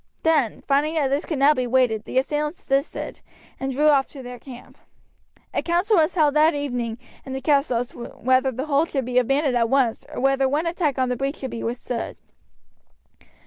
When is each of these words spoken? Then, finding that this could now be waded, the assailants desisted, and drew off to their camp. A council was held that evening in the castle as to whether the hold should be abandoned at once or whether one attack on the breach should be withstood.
Then, 0.23 0.61
finding 0.63 0.95
that 0.95 1.09
this 1.09 1.25
could 1.25 1.37
now 1.37 1.53
be 1.53 1.67
waded, 1.67 2.05
the 2.05 2.17
assailants 2.17 2.65
desisted, 2.65 3.19
and 3.59 3.71
drew 3.71 3.89
off 3.89 4.07
to 4.07 4.23
their 4.23 4.39
camp. 4.39 4.79
A 5.53 5.61
council 5.61 5.95
was 5.97 6.15
held 6.15 6.33
that 6.33 6.55
evening 6.55 6.97
in 7.23 7.33
the 7.33 7.39
castle 7.41 7.77
as 7.77 7.89
to 7.89 8.05
whether 8.05 8.51
the 8.51 8.65
hold 8.65 8.89
should 8.89 9.05
be 9.05 9.19
abandoned 9.19 9.55
at 9.55 9.69
once 9.69 10.07
or 10.11 10.19
whether 10.19 10.49
one 10.49 10.65
attack 10.65 10.97
on 10.97 11.09
the 11.09 11.15
breach 11.15 11.35
should 11.37 11.51
be 11.51 11.61
withstood. 11.63 12.17